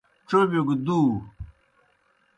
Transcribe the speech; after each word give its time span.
چربِیو 0.29 0.61
گہ 0.67 0.75
دُو۔ 0.85 0.99